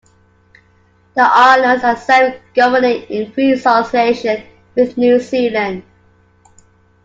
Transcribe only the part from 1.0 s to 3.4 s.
The islands are self-governing in